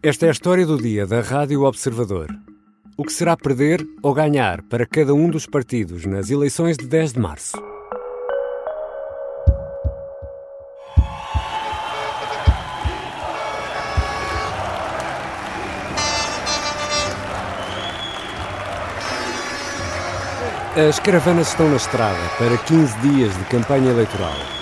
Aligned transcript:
Esta 0.00 0.26
é 0.26 0.28
a 0.28 0.32
história 0.32 0.64
do 0.64 0.80
dia 0.80 1.04
da 1.08 1.20
Rádio 1.20 1.64
Observador. 1.64 2.28
O 2.96 3.02
que 3.02 3.12
será 3.12 3.36
perder 3.36 3.84
ou 4.00 4.14
ganhar 4.14 4.62
para 4.62 4.86
cada 4.86 5.12
um 5.12 5.28
dos 5.28 5.44
partidos 5.44 6.06
nas 6.06 6.30
eleições 6.30 6.76
de 6.76 6.86
10 6.86 7.14
de 7.14 7.18
março? 7.18 7.56
As 20.76 21.00
caravanas 21.00 21.48
estão 21.48 21.68
na 21.68 21.76
estrada 21.76 22.20
para 22.38 22.56
15 22.56 22.98
dias 23.00 23.36
de 23.36 23.44
campanha 23.46 23.90
eleitoral. 23.90 24.57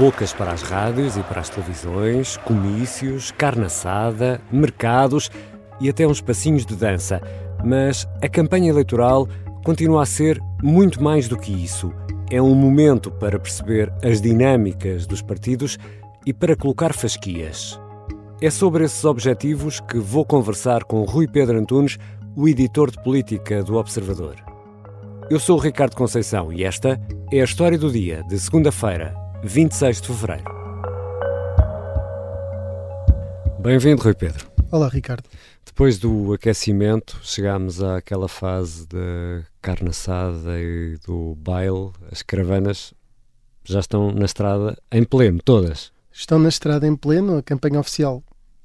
Bocas 0.00 0.32
para 0.32 0.52
as 0.52 0.62
rádios 0.62 1.18
e 1.18 1.22
para 1.22 1.42
as 1.42 1.50
televisões, 1.50 2.38
comícios, 2.38 3.30
carne 3.32 3.66
assada, 3.66 4.40
mercados 4.50 5.30
e 5.78 5.90
até 5.90 6.06
uns 6.06 6.22
passinhos 6.22 6.64
de 6.64 6.74
dança. 6.74 7.20
Mas 7.62 8.08
a 8.22 8.26
campanha 8.26 8.70
eleitoral 8.70 9.28
continua 9.62 10.02
a 10.02 10.06
ser 10.06 10.40
muito 10.62 11.04
mais 11.04 11.28
do 11.28 11.36
que 11.36 11.52
isso. 11.52 11.92
É 12.30 12.40
um 12.40 12.54
momento 12.54 13.10
para 13.10 13.38
perceber 13.38 13.92
as 14.02 14.22
dinâmicas 14.22 15.06
dos 15.06 15.20
partidos 15.20 15.76
e 16.24 16.32
para 16.32 16.56
colocar 16.56 16.94
fasquias. 16.94 17.78
É 18.40 18.48
sobre 18.48 18.84
esses 18.84 19.04
objetivos 19.04 19.80
que 19.80 19.98
vou 19.98 20.24
conversar 20.24 20.82
com 20.84 21.04
Rui 21.04 21.28
Pedro 21.28 21.58
Antunes, 21.58 21.98
o 22.34 22.48
editor 22.48 22.90
de 22.90 23.02
política 23.02 23.62
do 23.62 23.76
Observador. 23.76 24.36
Eu 25.28 25.38
sou 25.38 25.58
o 25.58 25.60
Ricardo 25.60 25.94
Conceição 25.94 26.50
e 26.50 26.64
esta 26.64 26.98
é 27.30 27.42
a 27.42 27.44
história 27.44 27.76
do 27.76 27.92
dia 27.92 28.24
de 28.26 28.38
segunda-feira, 28.40 29.14
26 29.42 30.02
de 30.02 30.08
fevereiro. 30.08 30.44
Bem-vindo, 33.58 34.02
Rui 34.02 34.14
Pedro. 34.14 34.50
Olá, 34.70 34.88
Ricardo. 34.88 35.24
Depois 35.64 35.98
do 35.98 36.34
aquecimento, 36.34 37.18
chegámos 37.22 37.82
àquela 37.82 38.28
fase 38.28 38.86
da 38.86 39.42
carne 39.62 39.88
assada 39.88 40.60
e 40.60 40.98
do 41.06 41.34
baile. 41.36 41.90
As 42.12 42.22
caravanas 42.22 42.92
já 43.64 43.80
estão 43.80 44.12
na 44.12 44.26
estrada 44.26 44.76
em 44.92 45.04
pleno, 45.04 45.40
todas. 45.42 45.90
Estão 46.12 46.38
na 46.38 46.50
estrada 46.50 46.86
em 46.86 46.94
pleno. 46.94 47.38
A 47.38 47.42
campanha 47.42 47.80
oficial 47.80 48.22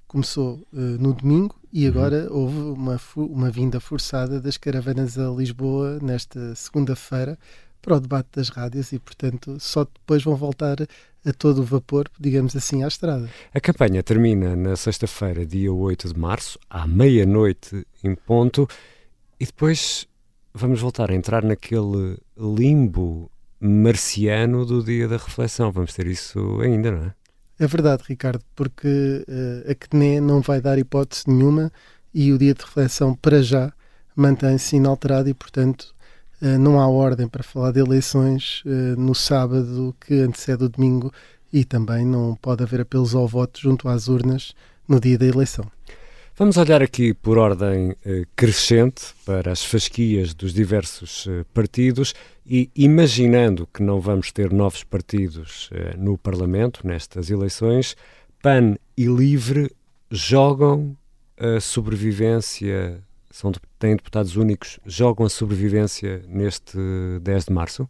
começou 0.08 0.56
uh, 0.74 0.78
no 0.78 1.14
domingo 1.14 1.56
e 1.72 1.88
agora 1.88 2.28
uhum. 2.30 2.38
houve 2.38 2.58
uma, 2.58 3.00
uma 3.16 3.50
vinda 3.50 3.80
forçada 3.80 4.42
das 4.42 4.58
caravanas 4.58 5.18
a 5.18 5.30
Lisboa 5.30 6.00
nesta 6.02 6.54
segunda-feira 6.56 7.38
para 7.86 7.98
o 7.98 8.00
debate 8.00 8.30
das 8.36 8.50
rádios 8.50 8.92
e, 8.92 8.98
portanto, 8.98 9.58
só 9.60 9.84
depois 9.84 10.24
vão 10.24 10.36
voltar 10.36 10.78
a 11.24 11.32
todo 11.32 11.62
o 11.62 11.64
vapor, 11.64 12.10
digamos 12.20 12.56
assim, 12.56 12.84
à 12.84 12.88
estrada. 12.88 13.30
A 13.54 13.60
campanha 13.60 14.02
termina 14.02 14.56
na 14.56 14.76
sexta-feira, 14.76 15.46
dia 15.46 15.72
8 15.72 16.12
de 16.12 16.20
março, 16.20 16.58
à 16.68 16.88
meia-noite 16.88 17.86
em 18.04 18.16
ponto, 18.16 18.68
e 19.40 19.46
depois 19.46 20.08
vamos 20.52 20.82
voltar 20.82 21.12
a 21.12 21.14
entrar 21.14 21.44
naquele 21.44 22.18
limbo 22.36 23.30
marciano 23.60 24.66
do 24.66 24.84
dia 24.84 25.08
da 25.08 25.18
reflexão. 25.18 25.72
Vamos 25.72 25.94
ter 25.94 26.08
isso 26.08 26.60
ainda, 26.62 26.90
não 26.90 27.06
é? 27.06 27.14
É 27.60 27.68
verdade, 27.68 28.04
Ricardo, 28.08 28.44
porque 28.56 28.88
uh, 28.88 29.72
a 29.72 29.76
CNE 29.76 30.20
não 30.20 30.42
vai 30.42 30.60
dar 30.60 30.80
hipótese 30.80 31.24
nenhuma 31.28 31.72
e 32.14 32.34
o 32.34 32.38
dia 32.38 32.54
de 32.54 32.64
reflexão, 32.64 33.16
para 33.16 33.44
já, 33.44 33.72
mantém-se 34.16 34.76
inalterado 34.76 35.30
e, 35.30 35.34
portanto, 35.34 35.95
não 36.42 36.80
há 36.80 36.88
ordem 36.88 37.28
para 37.28 37.44
falar 37.44 37.72
de 37.72 37.80
eleições 37.80 38.62
uh, 38.66 39.00
no 39.00 39.16
sábado 39.16 39.96
que 40.00 40.16
antecede 40.16 40.64
o 40.64 40.70
domingo 40.70 41.12
e 41.52 41.64
também 41.64 42.06
não 42.06 42.36
pode 42.36 42.64
haver 42.64 42.82
apelos 42.82 43.16
ao 43.16 43.28
voto 43.28 43.60
junto 43.60 43.88
às 43.88 44.08
urnas 44.08 44.54
no 44.88 45.00
dia 45.00 45.18
da 45.18 45.26
eleição. 45.26 45.66
Vamos 46.38 46.58
olhar 46.58 46.82
aqui 46.82 47.14
por 47.14 47.38
ordem 47.38 47.92
uh, 47.92 47.96
crescente 48.36 49.14
para 49.26 49.52
as 49.52 49.64
fasquias 49.64 50.34
dos 50.34 50.54
diversos 50.54 51.28
partidos 51.54 52.14
e 52.46 52.70
imaginando 52.76 53.68
que 53.74 53.82
não 53.82 54.00
vamos 54.00 54.32
ter 54.32 54.52
novos 54.52 54.84
partidos 54.84 55.70
no 55.98 56.16
Parlamento 56.16 56.86
nestas 56.86 57.32
eleições, 57.32 57.96
PAN 58.42 58.76
e 58.96 59.08
LIVRE 59.08 59.72
jogam 60.12 60.96
a 61.38 61.60
sobrevivência 61.60 63.02
são, 63.36 63.52
têm 63.78 63.98
deputados 63.98 64.38
únicos, 64.38 64.80
jogam 64.86 65.26
a 65.26 65.30
sobrevivência 65.30 66.24
neste 66.26 66.78
10 67.22 67.46
de 67.46 67.54
março? 67.54 67.90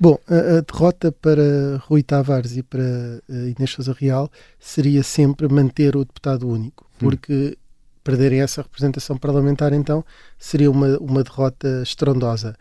Bom, 0.00 0.18
a, 0.28 0.58
a 0.58 0.60
derrota 0.62 1.12
para 1.12 1.76
Rui 1.86 2.02
Tavares 2.02 2.56
e 2.56 2.62
para 2.64 2.82
uh, 3.28 3.32
Inês 3.56 3.70
Sousa 3.70 3.94
Real 3.96 4.28
seria 4.58 5.04
sempre 5.04 5.46
manter 5.46 5.94
o 5.94 6.04
deputado 6.04 6.48
único, 6.48 6.84
hum. 6.94 6.96
porque 6.98 7.32
hum. 7.32 7.60
perderem 8.02 8.40
essa 8.40 8.62
representação 8.62 9.16
parlamentar, 9.16 9.72
então, 9.72 10.04
seria 10.36 10.68
uma, 10.68 10.98
uma 10.98 11.22
derrota 11.22 11.82
estrondosa. 11.84 12.56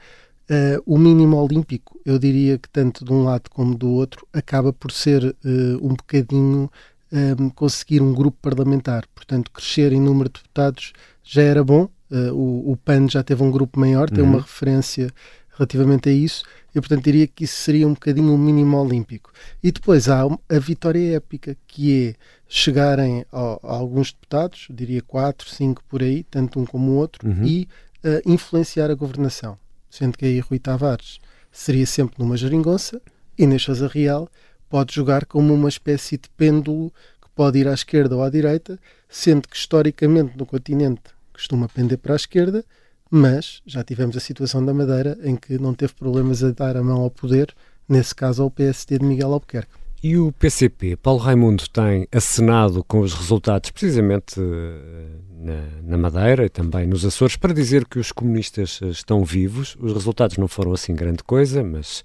Uh, 0.51 0.83
o 0.85 0.99
mínimo 0.99 1.35
olímpico, 1.35 1.99
eu 2.05 2.19
diria 2.19 2.59
que 2.59 2.69
tanto 2.69 3.03
de 3.03 3.11
um 3.11 3.23
lado 3.23 3.49
como 3.49 3.75
do 3.75 3.89
outro, 3.89 4.27
acaba 4.31 4.71
por 4.71 4.91
ser 4.91 5.23
uh, 5.23 5.35
um 5.81 5.95
bocadinho 5.95 6.69
um, 7.11 7.49
conseguir 7.49 8.03
um 8.03 8.13
grupo 8.13 8.37
parlamentar. 8.39 9.03
Portanto, 9.15 9.49
crescer 9.49 9.93
em 9.93 9.99
número 9.99 10.29
de 10.29 10.41
deputados 10.43 10.93
já 11.23 11.41
era 11.41 11.63
bom, 11.63 11.89
Uh, 12.11 12.33
o, 12.33 12.71
o, 12.71 12.77
PAN 12.77 13.07
já 13.07 13.21
teve 13.21 13.43
um 13.43 13.51
grupo 13.51 13.79
maior, 13.79 14.09
tem 14.09 14.23
uhum. 14.23 14.31
uma 14.31 14.41
referência 14.41 15.11
relativamente 15.55 16.09
a 16.09 16.11
isso, 16.11 16.43
e 16.73 16.79
portanto 16.79 17.03
diria 17.03 17.27
que 17.27 17.43
isso 17.43 17.55
seria 17.55 17.87
um 17.87 17.93
bocadinho 17.93 18.31
um 18.31 18.37
mínimo 18.37 18.77
olímpico. 18.77 19.31
E 19.61 19.71
depois 19.71 20.07
há 20.07 20.23
a 20.23 20.59
vitória 20.59 21.17
épica, 21.17 21.55
que 21.67 22.07
é 22.07 22.15
chegarem 22.47 23.25
a, 23.31 23.59
a 23.61 23.73
alguns 23.75 24.11
deputados, 24.11 24.67
diria 24.69 25.01
quatro, 25.01 25.47
cinco 25.49 25.83
por 25.87 26.01
aí, 26.01 26.23
tanto 26.23 26.59
um 26.59 26.65
como 26.65 26.91
o 26.91 26.95
outro, 26.95 27.27
uhum. 27.27 27.45
e 27.45 27.67
uh, 28.03 28.21
influenciar 28.25 28.89
a 28.89 28.95
governação. 28.95 29.57
Sendo 29.89 30.17
que 30.17 30.25
aí 30.25 30.39
Rui 30.39 30.59
Tavares 30.59 31.19
seria 31.51 31.85
sempre 31.85 32.15
numa 32.19 32.37
geringonça, 32.37 33.01
e 33.37 33.59
Sousa 33.59 33.87
Real 33.87 34.29
pode 34.69 34.93
jogar 34.93 35.25
como 35.25 35.53
uma 35.53 35.69
espécie 35.69 36.17
de 36.17 36.29
pêndulo 36.37 36.91
que 37.21 37.29
pode 37.35 37.59
ir 37.59 37.67
à 37.67 37.73
esquerda 37.73 38.15
ou 38.15 38.23
à 38.23 38.29
direita, 38.29 38.79
sendo 39.07 39.47
que 39.47 39.55
historicamente 39.55 40.37
no 40.37 40.45
continente 40.45 41.01
costuma 41.39 41.69
pender 41.69 41.97
para 41.97 42.13
a 42.13 42.15
esquerda, 42.15 42.63
mas 43.09 43.61
já 43.65 43.83
tivemos 43.83 44.15
a 44.15 44.19
situação 44.19 44.63
da 44.63 44.73
Madeira 44.73 45.17
em 45.23 45.35
que 45.35 45.57
não 45.57 45.73
teve 45.73 45.93
problemas 45.93 46.43
a 46.43 46.51
dar 46.51 46.75
a 46.77 46.83
mão 46.83 47.01
ao 47.01 47.09
poder, 47.09 47.55
nesse 47.87 48.13
caso 48.13 48.43
ao 48.43 48.51
PSD 48.51 48.99
de 48.99 49.05
Miguel 49.05 49.33
Albuquerque. 49.33 49.71
E 50.03 50.17
o 50.17 50.31
PCP, 50.31 50.95
Paulo 50.95 51.19
Raimundo, 51.19 51.67
tem 51.69 52.07
acenado 52.11 52.83
com 52.83 52.99
os 52.99 53.13
resultados 53.13 53.69
precisamente 53.71 54.39
eh, 54.39 55.07
na, 55.37 55.81
na, 55.83 55.97
Madeira 55.97 56.45
e 56.45 56.49
também 56.49 56.87
nos 56.87 57.03
Açores 57.03 57.35
para 57.35 57.53
dizer 57.53 57.85
que 57.85 57.99
os 57.99 58.13
comunistas 58.13 58.79
eh, 58.81 58.87
estão 58.87 59.25
vivos. 59.25 59.75
Os 59.77 59.91
resultados 59.91 60.37
não 60.37 60.47
foram 60.47 60.71
assim 60.71 60.95
grande 60.95 61.21
coisa, 61.21 61.61
mas 61.63 62.01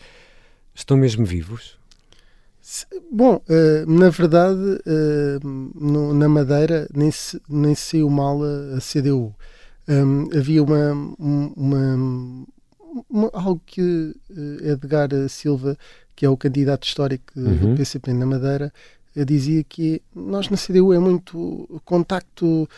estão 0.75 0.97
mesmo 0.97 1.25
vivos? 1.25 1.79
Bom, 3.11 3.37
uh, 3.37 3.91
na 3.91 4.09
verdade, 4.09 4.81
no, 5.75 6.15
na 6.15 6.29
Madeira 6.29 6.89
nem 6.95 7.11
se, 7.11 7.41
nem 7.49 7.75
se 7.75 7.83
saiu 7.83 8.09
mal 8.09 8.41
a, 8.43 8.81
CDU. 8.81 9.35
Um, 9.87 10.31
havia 10.35 10.63
uma, 10.63 10.93
uma, 11.19 12.47
uma, 13.11 13.31
algo 13.35 13.61
que 13.67 13.81
uh, 14.31 14.67
Edgar 14.67 15.11
Silva, 15.29 15.77
que 16.17 16.25
é 16.25 16.29
o 16.29 16.39
candidato 16.39 16.87
histórico 16.87 17.25
uhum. 17.37 17.73
do 17.73 17.77
PCP 17.77 18.15
na 18.15 18.25
Madeira, 18.25 18.73
dizia 19.27 19.63
que 19.63 20.01
nós 20.15 20.49
na 20.49 20.57
CDU 20.57 20.93
é 20.95 20.99
muito 20.99 21.81
contacto 21.85 22.69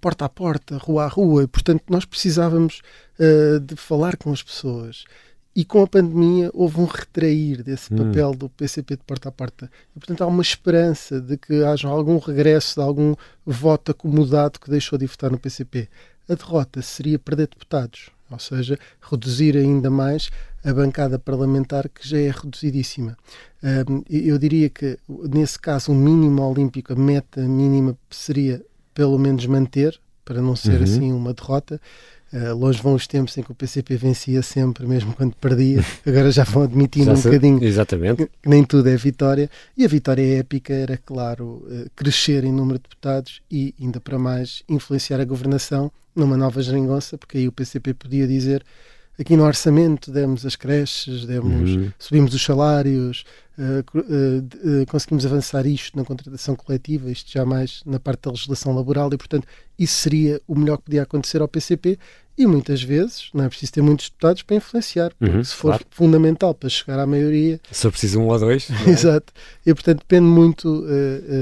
porta 0.00 0.24
a 0.24 0.28
porta, 0.28 0.76
rua 0.76 1.04
a 1.04 1.08
rua, 1.08 1.44
e 1.44 1.46
portanto 1.46 1.84
nós 1.88 2.04
precisávamos 2.04 2.82
de 3.64 3.76
falar 3.76 4.16
com 4.16 4.32
as 4.32 4.42
pessoas. 4.42 5.04
E 5.58 5.64
com 5.64 5.82
a 5.82 5.88
pandemia 5.88 6.52
houve 6.54 6.78
um 6.78 6.84
retrair 6.84 7.64
desse 7.64 7.92
hum. 7.92 7.96
papel 7.96 8.32
do 8.32 8.48
PCP 8.48 8.94
de 8.94 9.02
porta 9.02 9.28
a 9.28 9.32
porta. 9.32 9.68
E, 9.96 9.98
portanto, 9.98 10.22
há 10.22 10.26
uma 10.28 10.40
esperança 10.40 11.20
de 11.20 11.36
que 11.36 11.64
haja 11.64 11.88
algum 11.88 12.16
regresso 12.16 12.76
de 12.76 12.80
algum 12.80 13.16
voto 13.44 13.90
acomodado 13.90 14.60
que 14.60 14.70
deixou 14.70 14.96
de 14.96 15.06
votar 15.06 15.32
no 15.32 15.36
PCP. 15.36 15.88
A 16.28 16.36
derrota 16.36 16.80
seria 16.80 17.18
perder 17.18 17.48
deputados, 17.48 18.08
ou 18.30 18.38
seja, 18.38 18.78
reduzir 19.02 19.56
ainda 19.56 19.90
mais 19.90 20.30
a 20.64 20.72
bancada 20.72 21.18
parlamentar 21.18 21.88
que 21.88 22.08
já 22.08 22.20
é 22.20 22.30
reduzidíssima. 22.30 23.18
Eu 24.08 24.38
diria 24.38 24.70
que, 24.70 24.96
nesse 25.08 25.58
caso, 25.58 25.90
o 25.90 25.94
mínimo 25.96 26.40
olímpico, 26.40 26.92
a 26.92 26.96
meta 26.96 27.40
mínima 27.40 27.98
seria 28.08 28.64
pelo 28.94 29.18
menos 29.18 29.44
manter, 29.46 29.98
para 30.24 30.40
não 30.40 30.54
ser 30.54 30.76
uhum. 30.76 30.84
assim 30.84 31.12
uma 31.12 31.34
derrota. 31.34 31.80
Uh, 32.32 32.54
longe 32.54 32.80
vão 32.82 32.94
os 32.94 33.06
tempos 33.06 33.36
em 33.38 33.42
que 33.42 33.50
o 33.50 33.54
PCP 33.54 33.96
vencia 33.96 34.42
sempre, 34.42 34.86
mesmo 34.86 35.14
quando 35.14 35.34
perdia. 35.36 35.82
Agora 36.06 36.30
já 36.30 36.44
vão 36.44 36.64
admitindo 36.64 37.06
já 37.06 37.12
um 37.12 37.22
bocadinho 37.22 37.64
exatamente. 37.64 38.26
que 38.26 38.48
nem 38.48 38.62
tudo 38.64 38.88
é 38.88 38.96
vitória. 38.96 39.50
E 39.76 39.84
a 39.84 39.88
vitória 39.88 40.38
épica 40.38 40.74
era, 40.74 40.96
claro, 40.98 41.66
uh, 41.66 41.90
crescer 41.96 42.44
em 42.44 42.52
número 42.52 42.78
de 42.78 42.82
deputados 42.82 43.40
e, 43.50 43.74
ainda 43.80 43.98
para 44.00 44.18
mais, 44.18 44.62
influenciar 44.68 45.20
a 45.20 45.24
governação 45.24 45.90
numa 46.14 46.36
nova 46.36 46.60
geringonça, 46.60 47.16
porque 47.16 47.38
aí 47.38 47.48
o 47.48 47.52
PCP 47.52 47.94
podia 47.94 48.26
dizer 48.26 48.64
aqui 49.18 49.36
no 49.36 49.44
orçamento 49.44 50.10
demos 50.10 50.46
as 50.46 50.54
creches, 50.54 51.26
demos, 51.26 51.70
uhum. 51.70 51.92
subimos 51.98 52.32
os 52.32 52.42
salários, 52.42 53.24
uh, 53.58 53.98
uh, 53.98 54.82
uh, 54.82 54.86
conseguimos 54.86 55.26
avançar 55.26 55.66
isto 55.66 55.96
na 55.96 56.04
contratação 56.04 56.54
coletiva, 56.54 57.10
isto 57.10 57.30
já 57.30 57.44
mais 57.44 57.82
na 57.84 57.98
parte 57.98 58.22
da 58.22 58.30
legislação 58.30 58.74
laboral, 58.74 59.12
e 59.12 59.16
portanto 59.16 59.46
isso 59.78 59.94
seria 59.94 60.40
o 60.46 60.54
melhor 60.54 60.78
que 60.78 60.84
podia 60.84 61.02
acontecer 61.02 61.40
ao 61.40 61.48
PCP. 61.48 61.98
E 62.36 62.46
muitas 62.46 62.80
vezes 62.80 63.30
não 63.34 63.42
é 63.42 63.48
preciso 63.48 63.72
ter 63.72 63.82
muitos 63.82 64.10
deputados 64.10 64.42
para 64.42 64.54
influenciar, 64.54 65.12
porque 65.18 65.36
uhum, 65.38 65.42
se 65.42 65.56
for 65.56 65.70
claro. 65.70 65.84
fundamental 65.90 66.54
para 66.54 66.68
chegar 66.68 67.00
à 67.00 67.04
maioria. 67.04 67.60
Só 67.72 67.90
precisa 67.90 68.16
um 68.16 68.28
ou 68.28 68.38
dois. 68.38 68.68
É? 68.86 68.90
Exato. 68.90 69.32
E 69.66 69.74
portanto 69.74 69.98
depende 69.98 70.26
muito, 70.26 70.86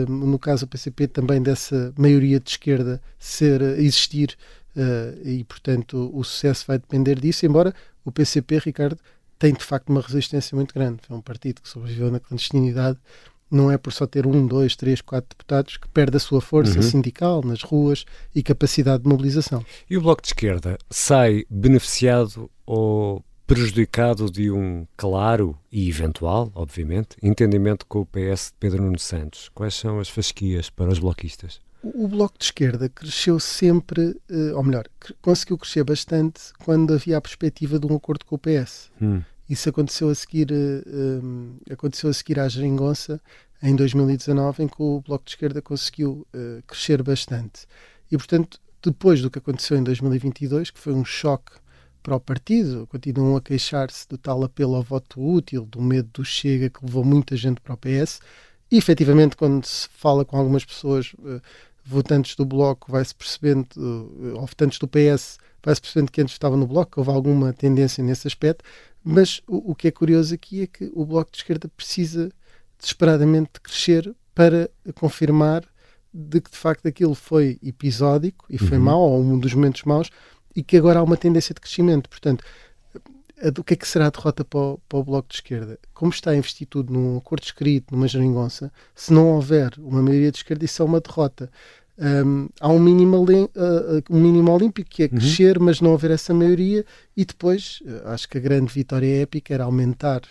no 0.09 0.39
caso 0.39 0.65
do 0.65 0.71
PCP, 0.71 1.09
também 1.09 1.43
dessa 1.43 1.93
maioria 1.99 2.41
de 2.41 2.49
esquerda 2.49 2.99
ser, 3.19 3.61
existir 3.79 4.39
Uh, 4.77 5.27
e, 5.27 5.45
portanto, 5.45 6.11
o 6.13 6.23
sucesso 6.23 6.67
vai 6.67 6.79
depender 6.79 7.19
disso, 7.19 7.47
embora 7.47 7.75
o 8.05 8.13
PCP, 8.13 8.59
Ricardo, 8.59 8.99
tem 9.39 9.55
de 9.55 9.65
facto 9.65 9.89
uma 9.89 10.03
resistência 10.03 10.55
muito 10.55 10.75
grande. 10.75 11.01
É 11.09 11.15
um 11.15 11.21
partido 11.21 11.63
que 11.63 11.69
sobreviveu 11.69 12.11
na 12.11 12.21
clandestinidade, 12.21 12.99
não 13.51 13.71
é 13.71 13.79
por 13.79 13.93
só 13.93 14.07
ter 14.07 14.27
um, 14.27 14.47
dois, 14.47 14.77
três, 14.77 15.01
quatro 15.01 15.31
deputados 15.31 15.77
que 15.77 15.89
perde 15.89 16.17
a 16.17 16.21
sua 16.21 16.41
força 16.41 16.77
uhum. 16.77 16.83
sindical 16.83 17.43
nas 17.43 17.63
ruas 17.63 18.05
e 18.35 18.43
capacidade 18.43 19.03
de 19.05 19.09
mobilização. 19.09 19.65
E 19.89 19.97
o 19.97 20.03
Bloco 20.03 20.21
de 20.21 20.29
Esquerda 20.29 20.77
sai 20.91 21.45
beneficiado 21.49 22.51
ou 22.67 23.25
prejudicado 23.47 24.31
de 24.31 24.51
um 24.51 24.87
claro 24.97 25.57
e 25.71 25.89
eventual, 25.89 26.51
obviamente, 26.55 27.17
entendimento 27.23 27.87
com 27.87 28.01
o 28.01 28.07
PS 28.07 28.49
de 28.49 28.55
Pedro 28.59 28.83
Nuno 28.83 28.99
Santos? 28.99 29.49
Quais 29.55 29.75
são 29.75 30.01
as 30.01 30.09
fasquias 30.09 30.69
para 30.69 30.91
os 30.91 30.99
bloquistas? 30.99 31.61
O 31.95 32.09
Bloco 32.09 32.39
de 32.39 32.45
Esquerda 32.45 32.89
cresceu 32.89 33.39
sempre, 33.39 34.21
eh, 34.29 34.53
ou 34.55 34.63
melhor, 34.63 34.87
conseguiu 35.21 35.59
crescer 35.59 35.85
bastante 35.85 36.53
quando 36.65 36.95
havia 36.95 37.17
a 37.17 37.21
perspectiva 37.21 37.79
de 37.79 37.87
um 37.87 37.97
acordo 37.97 38.25
com 38.25 38.35
o 38.35 38.39
PS. 38.39 38.91
Hum. 39.01 39.23
Isso 39.49 39.69
aconteceu 39.69 40.09
a 40.09 40.15
seguir, 40.15 40.49
um, 40.53 41.57
eh, 41.69 41.73
aconteceu 41.73 42.11
a 42.11 42.13
seguir 42.13 42.41
à 42.41 42.49
geringonça 42.49 43.21
em 43.63 43.77
2019, 43.77 44.65
em 44.65 44.69
que 44.69 44.83
o 44.83 45.01
Bloco 45.01 45.25
de 45.25 45.31
Esquerda 45.31 45.63
conseguiu 45.63 46.27
uh, 46.35 46.63
crescer 46.67 47.03
bastante. 47.03 47.67
E, 48.11 48.17
portanto, 48.17 48.61
depois 48.83 49.23
do 49.23 49.31
que 49.31 49.39
aconteceu 49.39 49.77
em 49.77 49.83
2022, 49.83 50.71
que 50.71 50.79
foi 50.79 50.93
um 50.93 51.05
choque 51.05 51.53
para 52.03 52.17
o 52.17 52.21
partido, 52.21 52.87
continuam 52.87 53.37
a 53.37 53.41
queixar-se 53.41 54.09
do 54.09 54.19
tal 54.19 54.45
apelo 54.45 54.77
ao 54.77 54.83
voto 54.83 55.21
útil, 55.21 55.65
do 55.65 55.81
medo 55.81 56.09
do 56.13 56.25
Chega, 56.25 56.69
que 56.69 56.85
levou 56.85 57.05
muita 57.05 57.37
gente 57.37 57.61
para 57.61 57.75
o 57.75 57.77
PS. 57.77 58.21
E, 58.71 58.77
efetivamente, 58.77 59.37
quando 59.37 59.65
se 59.65 59.89
fala 59.89 60.25
com 60.25 60.37
algumas 60.37 60.65
pessoas 60.65 61.15
votantes 61.87 62.35
do 62.35 62.45
Bloco 62.45 62.91
vai-se 62.91 63.15
percebendo, 63.15 63.69
ou 64.35 64.47
votantes 64.47 64.79
do 64.79 64.89
PS, 64.89 65.39
vai-se 65.63 65.81
percebendo 65.81 66.11
que 66.11 66.21
antes 66.21 66.35
estava 66.35 66.57
no 66.57 66.67
Bloco, 66.67 66.93
que 66.93 66.99
houve 66.99 67.11
alguma 67.11 67.53
tendência 67.53 68.03
nesse 68.03 68.27
aspecto, 68.27 68.65
mas 69.05 69.41
o, 69.47 69.71
o, 69.71 69.75
que 69.75 69.89
é 69.89 69.91
curioso 69.91 70.35
aqui 70.35 70.63
é 70.63 70.67
que 70.67 70.91
o 70.95 71.05
Bloco 71.05 71.31
de 71.31 71.39
Esquerda 71.39 71.69
precisa 71.69 72.31
desesperadamente 72.79 73.51
de 73.55 73.61
crescer 73.61 74.15
para 74.35 74.69
confirmar 74.97 75.65
de 76.13 76.41
que 76.41 76.51
de 76.51 76.57
facto 76.57 76.87
aquilo 76.89 77.15
foi 77.15 77.59
episódico 77.63 78.47
e 78.51 78.59
foi 78.59 78.79
uhum. 78.79 78.85
mau, 78.85 79.01
ou 79.01 79.23
um 79.23 79.39
dos 79.39 79.55
momentos 79.55 79.83
maus, 79.85 80.11
e 80.55 80.63
que 80.63 80.77
agora 80.77 80.99
há 80.99 81.03
uma 81.03 81.17
tendência 81.17 81.55
de 81.55 81.61
crescimento. 81.61 82.09
Portanto, 82.09 82.43
o 83.59 83.65
que 83.65 83.75
é 83.75 83.77
que 83.77 83.87
será 83.87 84.07
a 84.07 84.11
derrota 84.11 84.45
para 84.45 84.59
o, 84.59 84.81
para 84.89 84.99
o, 84.99 85.05
Bloco 85.05 85.29
de 85.29 85.35
Esquerda? 85.35 85.79
Como 85.93 86.11
está 86.11 86.31
a 86.31 86.37
investir 86.37 86.67
tudo 86.67 86.93
num 86.93 87.19
acordo 87.19 87.45
escrito, 87.45 87.95
numa 87.95 88.09
geringonça, 88.09 88.73
se 88.95 89.13
não 89.13 89.29
houver 89.29 89.73
uma 89.79 90.03
maioria 90.03 90.31
de 90.31 90.39
esquerda, 90.39 90.65
isso 90.65 90.83
é 90.83 90.85
uma 90.85 91.01
derrota. 91.01 91.51
Um, 91.99 92.49
há 92.61 92.69
um 92.69 92.79
mínimo, 92.79 93.23
uh, 93.23 94.03
um 94.11 94.21
mínimo 94.21 94.53
olímpico 94.53 94.89
que 94.89 95.03
é 95.03 95.07
uhum. 95.07 95.19
crescer, 95.19 95.59
uhum. 95.59 95.65
mas 95.65 95.81
não 95.81 95.95
haver 95.95 96.11
essa 96.11 96.33
maioria, 96.33 96.85
e 97.17 97.25
depois 97.25 97.81
uh, 97.85 98.09
acho 98.09 98.29
que 98.29 98.39
a 98.39 98.41
grande 98.41 98.73
vitória 98.73 99.23
épica 99.23 99.53
era 99.53 99.65
aumentar 99.65 100.23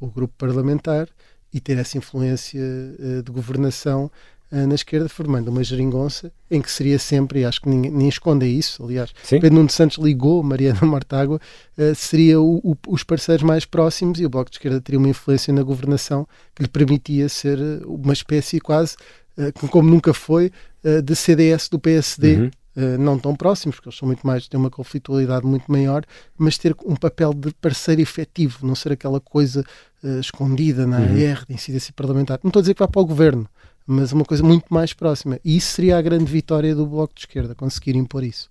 o 0.00 0.08
grupo 0.08 0.34
parlamentar 0.36 1.08
e 1.52 1.60
ter 1.60 1.78
essa 1.78 1.96
influência 1.96 2.60
uh, 2.60 3.22
de 3.22 3.32
governação 3.32 4.10
na 4.50 4.74
esquerda, 4.74 5.08
formando 5.08 5.48
uma 5.48 5.64
geringonça 5.64 6.32
em 6.50 6.62
que 6.62 6.70
seria 6.70 6.98
sempre, 6.98 7.40
e 7.40 7.44
acho 7.44 7.60
que 7.60 7.68
ninguém, 7.68 7.90
nem 7.90 8.08
esconde 8.08 8.46
isso, 8.46 8.84
aliás, 8.84 9.12
Sim. 9.22 9.40
Pedro 9.40 9.56
Nuno 9.56 9.70
Santos 9.70 9.98
ligou 9.98 10.42
Mariana 10.42 10.80
Mortágua, 10.86 11.40
uh, 11.76 11.94
seria 11.94 12.40
o, 12.40 12.58
o, 12.58 12.76
os 12.88 13.02
parceiros 13.02 13.42
mais 13.42 13.64
próximos 13.64 14.20
e 14.20 14.26
o 14.26 14.30
Bloco 14.30 14.50
de 14.50 14.56
Esquerda 14.56 14.80
teria 14.80 14.98
uma 14.98 15.08
influência 15.08 15.52
na 15.52 15.62
governação 15.62 16.26
que 16.54 16.62
lhe 16.62 16.68
permitia 16.68 17.28
ser 17.28 17.58
eh, 17.58 17.80
uma 17.84 18.12
espécie 18.12 18.60
quase, 18.60 18.96
uh, 19.36 19.68
como 19.68 19.90
nunca 19.90 20.14
foi, 20.14 20.52
uh, 20.84 21.02
de 21.02 21.16
CDS 21.16 21.68
do 21.68 21.78
PSD. 21.78 22.36
Uhum. 22.36 22.50
Uh, 22.76 22.98
não 22.98 23.18
tão 23.18 23.34
próximos, 23.34 23.76
porque 23.76 23.88
eles 23.88 23.98
são 23.98 24.06
muito 24.06 24.26
mais, 24.26 24.46
têm 24.48 24.60
uma 24.60 24.68
conflitualidade 24.68 25.46
muito 25.46 25.72
maior, 25.72 26.04
mas 26.36 26.58
ter 26.58 26.76
um 26.84 26.94
papel 26.94 27.32
de 27.32 27.50
parceiro 27.54 28.02
efetivo, 28.02 28.66
não 28.66 28.74
ser 28.74 28.92
aquela 28.92 29.18
coisa 29.18 29.64
uh, 30.04 30.20
escondida 30.20 30.86
na 30.86 30.98
uhum. 30.98 31.32
AR 31.32 31.46
de 31.46 31.54
incidência 31.54 31.90
parlamentar. 31.96 32.38
Não 32.42 32.50
estou 32.50 32.60
a 32.60 32.62
dizer 32.62 32.74
que 32.74 32.80
vá 32.80 32.86
para 32.86 33.00
o 33.00 33.06
governo, 33.06 33.48
mas 33.86 34.12
uma 34.12 34.24
coisa 34.24 34.42
muito 34.42 34.66
mais 34.68 34.92
próxima. 34.92 35.38
E 35.44 35.56
isso 35.56 35.74
seria 35.74 35.96
a 35.96 36.02
grande 36.02 36.24
vitória 36.24 36.74
do 36.74 36.86
Bloco 36.86 37.14
de 37.14 37.20
Esquerda, 37.20 37.54
conseguir 37.54 37.96
impor 37.96 38.24
isso. 38.24 38.50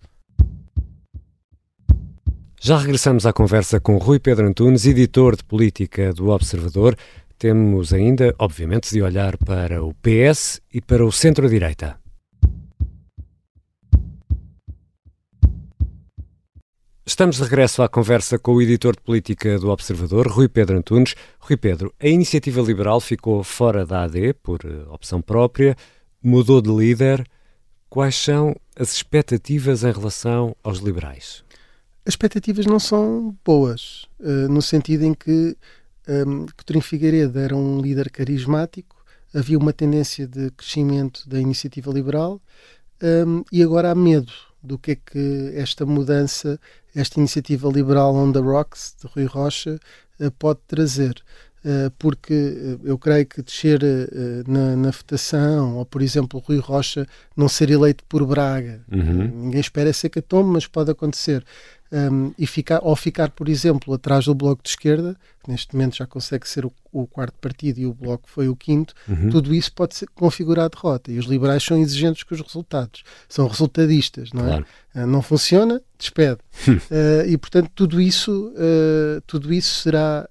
Já 2.62 2.78
regressamos 2.78 3.26
à 3.26 3.34
conversa 3.34 3.80
com 3.80 3.98
Rui 3.98 4.18
Pedro 4.18 4.48
Antunes, 4.48 4.86
editor 4.86 5.36
de 5.36 5.44
política 5.44 6.14
do 6.14 6.30
Observador. 6.30 6.98
Temos 7.38 7.94
ainda, 7.94 8.34
obviamente, 8.40 8.90
de 8.90 9.02
olhar 9.02 9.38
para 9.38 9.84
o 9.84 9.94
PS 9.96 10.62
e 10.74 10.82
para 10.82 11.06
o 11.06 11.12
centro-direita. 11.12 12.05
Estamos 17.08 17.36
de 17.36 17.44
regresso 17.44 17.84
à 17.84 17.88
conversa 17.88 18.40
com 18.40 18.56
o 18.56 18.62
editor 18.64 18.96
de 18.96 19.02
política 19.04 19.60
do 19.60 19.70
Observador, 19.70 20.28
Rui 20.28 20.48
Pedro 20.48 20.76
Antunes. 20.76 21.14
Rui 21.40 21.56
Pedro, 21.56 21.94
a 22.00 22.08
iniciativa 22.08 22.60
liberal 22.60 23.00
ficou 23.00 23.44
fora 23.44 23.86
da 23.86 24.06
AD 24.06 24.34
por 24.42 24.62
eh, 24.66 24.90
opção 24.90 25.22
própria, 25.22 25.78
mudou 26.22 26.60
de 26.64 26.72
líder. 26.72 27.24
Quais 27.88 28.16
são 28.16 28.56
as 28.76 28.92
expectativas 28.92 29.84
em 29.84 29.92
relação 29.92 30.56
aos 30.64 30.80
liberais? 30.80 31.44
As 32.04 32.14
expectativas 32.14 32.66
não 32.66 32.80
são 32.80 33.38
boas, 33.46 34.08
uh, 34.20 34.50
no 34.50 34.64
sentido 34.64 35.04
em 35.04 35.14
que 35.14 35.56
um, 36.08 36.48
Coutinho 36.58 36.82
Figueiredo 36.82 37.38
era 37.38 37.56
um 37.56 37.82
líder 37.82 38.10
carismático, 38.10 39.06
havia 39.32 39.60
uma 39.60 39.72
tendência 39.72 40.28
de 40.28 40.50
crescimento 40.50 41.30
da 41.30 41.40
iniciativa 41.40 41.92
liberal 41.92 42.42
um, 43.28 43.44
e 43.52 43.62
agora 43.62 43.92
há 43.92 43.96
medo 43.96 44.34
do 44.66 44.78
que 44.78 44.92
é 44.92 44.96
que 44.96 45.52
esta 45.56 45.86
mudança, 45.86 46.60
esta 46.96 47.20
iniciativa 47.20 47.70
liberal 47.70 48.16
on 48.16 48.32
the 48.32 48.40
rocks 48.40 48.96
de 49.02 49.08
Rui 49.08 49.26
Rocha 49.26 49.80
uh, 50.20 50.32
pode 50.32 50.60
trazer. 50.68 51.16
Uh, 51.64 51.90
porque 51.98 52.34
uh, 52.34 52.80
eu 52.84 52.98
creio 52.98 53.26
que 53.26 53.42
descer 53.42 53.82
na, 54.48 54.76
na, 54.76 54.92
votação, 54.92 55.78
ou 55.78 55.86
por 55.86 56.02
exemplo, 56.02 56.40
Rui 56.40 56.60
Rocha 56.60 57.08
não 57.36 57.50
ser 57.50 57.72
eleito 57.72 58.04
por 58.08 58.26
Braga, 58.26 58.82
uhum. 58.92 59.32
ninguém 59.46 59.62
espera 59.62 59.92
ser 59.92 60.10
catombe, 60.10 60.52
mas 60.52 60.68
pode 60.68 60.92
acontecer. 60.92 61.44
Um, 61.92 62.34
e 62.38 62.46
ficar, 62.46 62.82
ou 62.84 62.96
ficar, 62.96 63.30
por 63.30 63.48
exemplo, 63.48 63.94
atrás 63.94 64.26
do 64.26 64.36
Bloco 64.36 64.62
de 64.62 64.70
Esquerda, 64.70 65.16
que 65.46 65.52
neste 65.52 65.76
momento 65.76 65.96
já 65.96 66.08
consegue 66.08 66.50
ser 66.50 66.66
o, 66.66 66.74
o 66.92 67.06
quarto 67.06 67.38
partido 67.40 67.80
e 67.80 67.86
o 67.86 67.94
Bloco 67.94 68.28
foi 68.28 68.50
o 68.50 68.56
quinto, 68.56 68.96
uhum. 69.08 69.30
tudo 69.30 69.54
isso 69.54 69.72
pode 69.72 69.96
ser, 69.96 70.10
configurar 70.16 70.66
a 70.66 70.68
derrota. 70.68 71.12
E 71.12 71.20
os 71.20 71.26
liberais 71.26 71.64
são 71.64 71.78
exigentes 71.78 72.24
com 72.24 72.34
os 72.34 72.42
resultados, 72.42 73.04
são 73.30 73.48
resultadistas, 73.48 74.32
não 74.34 74.46
é? 74.46 74.48
Claro. 74.48 74.66
Uh, 74.96 75.06
não 75.06 75.22
funciona, 75.22 75.82
despede. 76.00 76.40
uh, 76.68 77.28
e, 77.28 77.38
portanto, 77.38 77.70
tudo 77.76 78.02
isso, 78.02 78.52
uh, 78.56 79.22
tudo 79.28 79.54
isso 79.54 79.84
será 79.84 80.28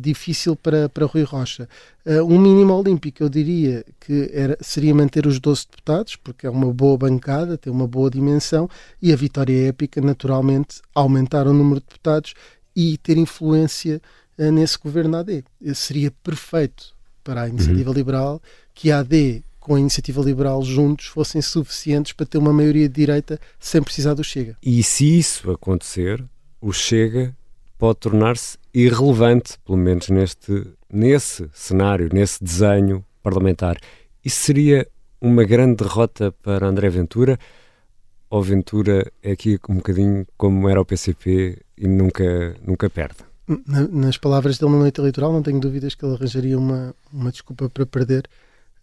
difícil 0.00 0.56
para, 0.56 0.88
para 0.88 1.04
Rui 1.04 1.22
Rocha. 1.22 1.68
um 2.06 2.38
mínimo 2.38 2.72
olímpico, 2.72 3.22
eu 3.22 3.28
diria 3.28 3.84
que 4.00 4.30
era, 4.32 4.56
seria 4.60 4.94
manter 4.94 5.26
os 5.26 5.38
12 5.38 5.66
deputados, 5.70 6.16
porque 6.16 6.46
é 6.46 6.50
uma 6.50 6.72
boa 6.72 6.96
bancada, 6.96 7.58
tem 7.58 7.70
uma 7.70 7.86
boa 7.86 8.10
dimensão, 8.10 8.68
e 9.02 9.12
a 9.12 9.16
vitória 9.16 9.68
épica, 9.68 10.00
naturalmente, 10.00 10.80
aumentar 10.94 11.46
o 11.46 11.52
número 11.52 11.80
de 11.80 11.86
deputados 11.86 12.34
e 12.74 12.96
ter 12.98 13.16
influência 13.16 14.00
nesse 14.48 14.78
governo 14.78 15.16
AD. 15.16 15.44
Seria 15.74 16.10
perfeito 16.22 16.94
para 17.24 17.42
a 17.42 17.48
iniciativa 17.48 17.90
uhum. 17.90 17.96
liberal 17.96 18.42
que 18.74 18.90
a 18.90 19.00
AD 19.00 19.42
com 19.60 19.74
a 19.74 19.80
iniciativa 19.80 20.22
liberal 20.22 20.62
juntos 20.62 21.06
fossem 21.06 21.42
suficientes 21.42 22.12
para 22.12 22.24
ter 22.24 22.38
uma 22.38 22.52
maioria 22.52 22.88
de 22.88 22.94
direita 22.94 23.38
sem 23.58 23.82
precisar 23.82 24.14
do 24.14 24.24
Chega. 24.24 24.56
E 24.62 24.82
se 24.82 25.18
isso 25.18 25.50
acontecer, 25.50 26.24
o 26.60 26.72
Chega 26.72 27.36
pode 27.78 27.98
tornar-se 28.00 28.58
irrelevante, 28.72 29.58
pelo 29.64 29.78
menos 29.78 30.08
neste, 30.08 30.66
nesse 30.90 31.48
cenário, 31.52 32.08
nesse 32.12 32.42
desenho 32.42 33.04
parlamentar. 33.22 33.76
Isso 34.24 34.40
seria 34.42 34.88
uma 35.20 35.44
grande 35.44 35.76
derrota 35.84 36.32
para 36.42 36.66
André 36.66 36.88
Ventura? 36.88 37.38
Ou 38.30 38.42
Ventura 38.42 39.12
é 39.22 39.32
aqui 39.32 39.58
um 39.68 39.76
bocadinho 39.76 40.26
como 40.36 40.68
era 40.68 40.80
o 40.80 40.84
PCP 40.84 41.58
e 41.76 41.86
nunca, 41.86 42.56
nunca 42.64 42.88
perde? 42.88 43.29
Na, 43.66 43.88
nas 43.88 44.16
palavras 44.16 44.58
dele 44.58 44.72
na 44.72 44.78
noite 44.78 45.00
eleitoral, 45.00 45.32
não 45.32 45.42
tenho 45.42 45.58
dúvidas 45.58 45.94
que 45.94 46.04
ele 46.04 46.14
arranjaria 46.14 46.58
uma, 46.58 46.94
uma 47.12 47.32
desculpa 47.32 47.68
para 47.68 47.84
perder 47.84 48.28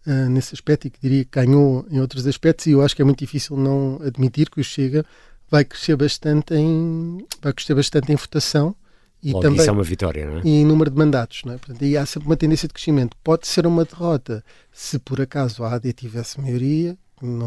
uh, 0.06 0.28
nesse 0.28 0.54
aspecto 0.54 0.86
e 0.86 0.90
que 0.90 1.00
diria 1.00 1.24
que 1.24 1.30
ganhou 1.30 1.86
em 1.90 2.00
outros 2.00 2.26
aspectos. 2.26 2.66
E 2.66 2.72
eu 2.72 2.82
acho 2.82 2.94
que 2.94 3.02
é 3.02 3.04
muito 3.04 3.18
difícil 3.18 3.56
não 3.56 3.98
admitir 4.04 4.50
que 4.50 4.60
o 4.60 4.64
Chega 4.64 5.04
vai 5.50 5.64
crescer 5.64 5.96
bastante 5.96 6.54
em, 6.54 7.24
vai 7.40 7.52
crescer 7.52 7.74
bastante 7.74 8.12
em 8.12 8.16
votação 8.16 8.76
e 9.22 9.32
Logo, 9.32 9.42
também, 9.42 9.60
isso 9.60 9.68
é 9.68 9.72
uma 9.72 9.82
vitória, 9.82 10.26
não 10.30 10.38
é? 10.38 10.42
E 10.44 10.48
em 10.48 10.64
número 10.64 10.90
de 10.90 10.96
mandatos, 10.96 11.42
não 11.44 11.54
é? 11.54 11.58
Portanto, 11.58 11.82
aí 11.82 11.96
há 11.96 12.06
sempre 12.06 12.28
uma 12.28 12.36
tendência 12.36 12.68
de 12.68 12.74
crescimento. 12.74 13.16
Pode 13.24 13.48
ser 13.48 13.66
uma 13.66 13.84
derrota 13.84 14.44
se 14.72 14.98
por 14.98 15.20
acaso 15.20 15.64
a 15.64 15.74
AD 15.74 15.92
tivesse 15.92 16.40
maioria, 16.40 16.96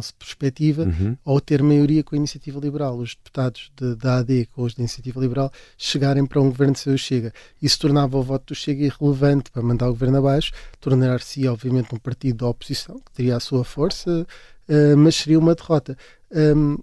se 0.02 0.14
perspectiva, 0.14 0.84
uhum. 0.84 1.18
ou 1.24 1.40
ter 1.40 1.62
maioria 1.62 2.04
com 2.04 2.16
a 2.16 2.18
Iniciativa 2.18 2.60
Liberal. 2.60 2.98
Os 2.98 3.16
deputados 3.16 3.72
de, 3.76 3.96
da 3.96 4.18
AD 4.18 4.48
com 4.54 4.64
os 4.64 4.74
da 4.74 4.82
Iniciativa 4.82 5.20
Liberal 5.20 5.52
chegarem 5.78 6.26
para 6.26 6.42
um 6.42 6.50
governo 6.50 6.74
de 6.74 6.80
seu 6.80 6.98
Chega. 6.98 7.34
Isso 7.62 7.80
tornava 7.80 8.18
o 8.18 8.24
voto 8.24 8.54
do 8.54 8.56
Chega 8.56 8.86
irrelevante 8.86 9.52
para 9.52 9.62
mandar 9.62 9.88
o 9.88 9.92
governo 9.92 10.18
abaixo, 10.18 10.52
tornar-se, 10.80 11.48
obviamente, 11.48 11.94
um 11.94 12.00
partido 12.00 12.38
da 12.38 12.48
oposição, 12.48 13.00
que 13.00 13.12
teria 13.14 13.38
a 13.38 13.40
sua 13.40 13.64
força, 13.64 14.26
uh, 14.68 14.98
mas 14.98 15.16
seria 15.16 15.40
uma 15.40 15.56
derrota. 15.56 15.98
Um, 16.32 16.78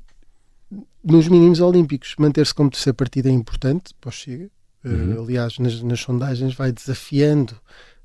nos 1.05 1.29
mínimos 1.29 1.61
olímpicos, 1.61 2.15
manter-se 2.19 2.55
como 2.55 2.71
terceiro 2.71 2.97
partido 2.97 3.29
é 3.29 3.33
importante 3.33 3.95
para 4.01 4.09
o 4.09 4.13
Chega, 4.13 4.51
Uhum. 4.85 5.17
Uh, 5.17 5.23
aliás, 5.23 5.59
nas, 5.59 5.83
nas, 5.83 6.01
sondagens 6.01 6.55
vai 6.55 6.73
desafiando 6.73 7.55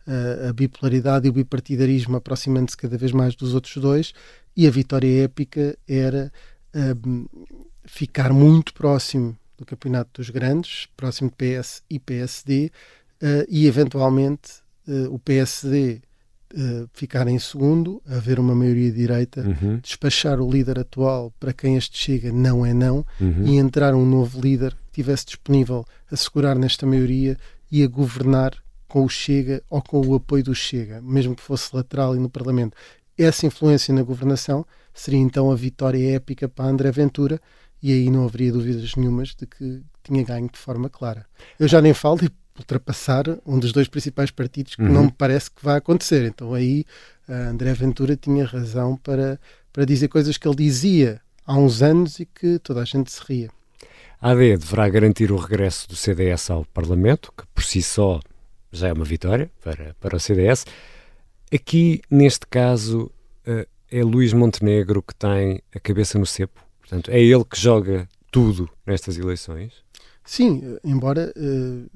uh, 0.07 0.49
a 0.49 0.53
bipolaridade 0.53 1.27
e 1.27 1.29
o 1.29 1.33
bipartidarismo, 1.33 2.17
aproximando-se 2.17 2.77
cada 2.77 2.97
vez 2.97 3.11
mais 3.11 3.35
dos 3.35 3.53
outros 3.53 3.77
dois, 3.77 4.13
e 4.55 4.67
a 4.67 4.71
vitória 4.71 5.23
épica 5.23 5.77
era 5.87 6.31
uh, 6.75 7.29
ficar 7.85 8.31
muito 8.31 8.73
próximo 8.73 9.37
do 9.57 9.65
Campeonato 9.65 10.21
dos 10.21 10.29
Grandes, 10.29 10.87
próximo 10.95 11.29
de 11.29 11.35
PS 11.35 11.83
e 11.89 11.99
PSD, 11.99 12.71
eh, 13.21 13.45
e 13.47 13.67
eventualmente 13.67 14.63
o 15.09 15.19
PSD 15.19 16.01
uh, 16.53 16.89
ficar 16.93 17.27
em 17.27 17.39
segundo, 17.39 18.01
haver 18.05 18.39
uma 18.39 18.55
maioria 18.55 18.91
direita, 18.91 19.41
uhum. 19.41 19.79
despachar 19.81 20.39
o 20.39 20.49
líder 20.49 20.79
atual 20.79 21.33
para 21.39 21.53
quem 21.53 21.75
este 21.75 21.97
chega 21.97 22.31
não 22.31 22.65
é 22.65 22.73
não 22.73 23.05
uhum. 23.19 23.47
e 23.47 23.57
entrar 23.57 23.93
um 23.93 24.05
novo 24.05 24.39
líder 24.39 24.71
que 24.73 25.01
estivesse 25.01 25.25
disponível 25.25 25.85
a 26.11 26.15
segurar 26.15 26.55
nesta 26.55 26.85
maioria 26.85 27.37
e 27.71 27.83
a 27.83 27.87
governar 27.87 28.53
com 28.87 29.03
o 29.03 29.09
Chega 29.09 29.63
ou 29.69 29.81
com 29.81 30.05
o 30.05 30.15
apoio 30.15 30.43
do 30.43 30.53
Chega, 30.53 31.01
mesmo 31.01 31.35
que 31.35 31.41
fosse 31.41 31.75
lateral 31.75 32.15
e 32.15 32.19
no 32.19 32.29
Parlamento. 32.29 32.77
Essa 33.17 33.45
influência 33.45 33.93
na 33.93 34.03
governação 34.03 34.65
seria 34.93 35.19
então 35.19 35.51
a 35.51 35.55
vitória 35.55 36.15
épica 36.15 36.47
para 36.49 36.65
André 36.65 36.91
Ventura 36.91 37.39
e 37.81 37.91
aí 37.91 38.09
não 38.09 38.25
haveria 38.25 38.51
dúvidas 38.51 38.95
nenhumas 38.95 39.35
de 39.35 39.45
que 39.45 39.81
tinha 40.03 40.23
ganho 40.23 40.49
de 40.49 40.57
forma 40.57 40.89
clara. 40.89 41.25
Eu 41.59 41.67
já 41.67 41.81
nem 41.81 41.93
falo, 41.93 42.19
e 42.23 42.29
ultrapassar 42.57 43.25
um 43.45 43.59
dos 43.59 43.71
dois 43.71 43.87
principais 43.87 44.31
partidos 44.31 44.75
que 44.75 44.81
uhum. 44.81 44.91
não 44.91 45.03
me 45.05 45.11
parece 45.11 45.49
que 45.49 45.63
vai 45.63 45.77
acontecer. 45.77 46.25
Então 46.25 46.53
aí 46.53 46.85
André 47.27 47.73
Ventura 47.73 48.15
tinha 48.15 48.45
razão 48.45 48.95
para, 48.97 49.39
para 49.71 49.85
dizer 49.85 50.07
coisas 50.07 50.37
que 50.37 50.47
ele 50.47 50.55
dizia 50.55 51.19
há 51.45 51.57
uns 51.57 51.81
anos 51.81 52.19
e 52.19 52.25
que 52.25 52.59
toda 52.59 52.81
a 52.81 52.85
gente 52.85 53.11
se 53.11 53.21
ria. 53.27 53.49
A 54.21 54.31
AD 54.31 54.57
deverá 54.57 54.87
garantir 54.87 55.31
o 55.31 55.35
regresso 55.35 55.87
do 55.89 55.95
CDS 55.95 56.49
ao 56.49 56.63
Parlamento, 56.65 57.33
que 57.37 57.43
por 57.53 57.63
si 57.63 57.81
só 57.81 58.19
já 58.71 58.87
é 58.87 58.93
uma 58.93 59.03
vitória 59.03 59.51
para, 59.61 59.95
para 59.99 60.15
o 60.15 60.19
CDS. 60.19 60.65
Aqui, 61.53 62.01
neste 62.09 62.47
caso, 62.47 63.11
eh, 63.45 63.67
é 63.91 64.03
Luís 64.03 64.33
Montenegro 64.33 65.03
que 65.03 65.13
tem 65.13 65.61
a 65.73 65.79
cabeça 65.79 66.17
no 66.17 66.25
cepo. 66.25 66.59
Portanto, 66.79 67.11
é 67.11 67.21
ele 67.21 67.43
que 67.45 67.59
joga 67.59 68.07
tudo 68.31 68.67
nestas 68.85 69.17
eleições. 69.17 69.73
Sim, 70.25 70.77
embora 70.83 71.31
uh, 71.35 71.89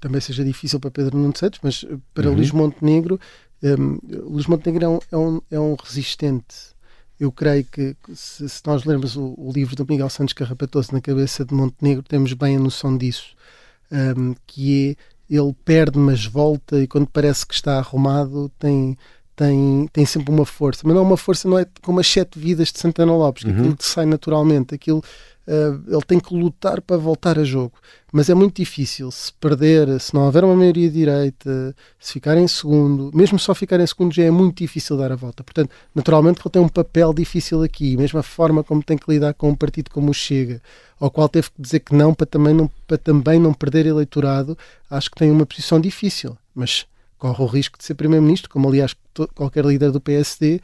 também 0.00 0.20
seja 0.20 0.44
difícil 0.44 0.80
para 0.80 0.90
Pedro 0.90 1.18
Nuno 1.18 1.36
Santos, 1.36 1.60
mas 1.62 1.84
eh, 1.88 1.96
para 2.14 2.28
uhum. 2.28 2.34
Luís 2.34 2.50
Montenegro, 2.50 3.20
um, 3.62 3.98
Luís 4.30 4.46
Montenegro 4.46 4.84
é 4.84 4.88
um, 4.88 4.98
é, 5.12 5.16
um, 5.16 5.40
é 5.52 5.60
um 5.60 5.74
resistente. 5.74 6.56
Eu 7.20 7.30
creio 7.30 7.64
que 7.64 7.94
se, 8.14 8.48
se 8.48 8.62
nós 8.66 8.84
lermos 8.84 9.16
o, 9.16 9.34
o, 9.36 9.52
livro 9.52 9.76
do 9.76 9.86
Miguel 9.86 10.08
Santos 10.08 10.32
Carrapatoso 10.32 10.92
na 10.92 11.00
cabeça 11.00 11.44
de 11.44 11.52
Montenegro, 11.52 12.02
temos 12.02 12.32
bem 12.32 12.56
a 12.56 12.60
noção 12.60 12.96
disso, 12.96 13.36
um, 13.92 14.34
que 14.46 14.90
é 14.90 14.96
ele 15.28 15.54
perde, 15.64 15.98
mas 15.98 16.24
volta, 16.24 16.78
e 16.80 16.86
quando 16.86 17.06
parece 17.06 17.46
que 17.46 17.54
está 17.54 17.78
arrumado, 17.78 18.50
tem, 18.58 18.96
tem, 19.38 19.88
tem 19.92 20.04
sempre 20.04 20.34
uma 20.34 20.44
força. 20.44 20.82
Mas 20.84 20.94
não 20.94 21.00
é 21.00 21.04
uma 21.04 21.16
força, 21.16 21.48
não 21.48 21.56
é 21.56 21.64
como 21.80 22.00
as 22.00 22.08
sete 22.08 22.36
vidas 22.36 22.72
de 22.72 22.80
Santana 22.80 23.12
Lopes, 23.12 23.44
que 23.44 23.50
uhum. 23.50 23.58
aquilo 23.60 23.76
sai 23.78 24.04
naturalmente, 24.04 24.74
aquilo 24.74 24.98
uh, 24.98 25.94
ele 25.94 26.02
tem 26.04 26.18
que 26.18 26.34
lutar 26.34 26.80
para 26.80 26.96
voltar 26.96 27.38
a 27.38 27.44
jogo. 27.44 27.72
Mas 28.12 28.28
é 28.28 28.34
muito 28.34 28.56
difícil 28.56 29.08
se 29.12 29.32
perder, 29.34 30.00
se 30.00 30.12
não 30.12 30.22
houver 30.24 30.42
uma 30.42 30.56
maioria 30.56 30.90
direita, 30.90 31.72
se 32.00 32.14
ficar 32.14 32.36
em 32.36 32.48
segundo, 32.48 33.12
mesmo 33.14 33.38
só 33.38 33.54
ficar 33.54 33.78
em 33.78 33.86
segundo 33.86 34.12
já 34.12 34.24
é 34.24 34.30
muito 34.30 34.58
difícil 34.58 34.96
dar 34.96 35.12
a 35.12 35.16
volta. 35.16 35.44
Portanto, 35.44 35.70
naturalmente 35.94 36.40
ele 36.40 36.50
tem 36.50 36.62
um 36.62 36.68
papel 36.68 37.14
difícil 37.14 37.62
aqui, 37.62 37.96
mesmo 37.96 38.18
a 38.18 38.24
forma 38.24 38.64
como 38.64 38.82
tem 38.82 38.98
que 38.98 39.08
lidar 39.08 39.34
com 39.34 39.50
um 39.50 39.54
partido 39.54 39.88
como 39.90 40.10
o 40.10 40.14
Chega, 40.14 40.60
ao 40.98 41.12
qual 41.12 41.28
teve 41.28 41.48
que 41.48 41.62
dizer 41.62 41.78
que 41.80 41.94
não 41.94 42.12
para 42.12 42.26
também 42.26 42.54
não, 42.54 42.68
para 42.88 42.98
também 42.98 43.38
não 43.38 43.54
perder 43.54 43.86
eleitorado, 43.86 44.58
acho 44.90 45.08
que 45.08 45.16
tem 45.16 45.30
uma 45.30 45.46
posição 45.46 45.80
difícil. 45.80 46.36
Mas 46.52 46.86
corre 47.18 47.42
o 47.42 47.46
risco 47.46 47.76
de 47.76 47.84
ser 47.84 47.94
primeiro-ministro, 47.94 48.48
como 48.48 48.68
aliás 48.68 48.94
qualquer 49.34 49.64
líder 49.64 49.90
do 49.90 50.00
PSD, 50.00 50.60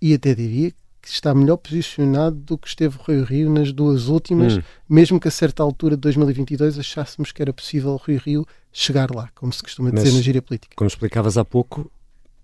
e 0.00 0.14
até 0.14 0.34
diria 0.34 0.72
que 1.00 1.08
está 1.08 1.34
melhor 1.34 1.56
posicionado 1.56 2.36
do 2.36 2.58
que 2.58 2.68
esteve 2.68 2.98
o 2.98 3.02
Rio 3.02 3.24
Rio 3.24 3.50
nas 3.50 3.72
duas 3.72 4.08
últimas, 4.08 4.56
hum. 4.56 4.62
mesmo 4.88 5.20
que 5.20 5.28
a 5.28 5.30
certa 5.30 5.62
altura 5.62 5.96
de 5.96 6.02
2022 6.02 6.78
achássemos 6.78 7.32
que 7.32 7.40
era 7.40 7.52
possível 7.52 7.90
o 7.92 7.96
Rio 7.96 8.20
Rio 8.24 8.46
chegar 8.72 9.14
lá, 9.14 9.28
como 9.34 9.52
se 9.52 9.62
costuma 9.62 9.90
dizer 9.90 10.06
Mas, 10.06 10.14
na 10.14 10.20
gíria 10.20 10.42
política. 10.42 10.74
Como 10.76 10.88
explicavas 10.88 11.38
há 11.38 11.44
pouco, 11.44 11.90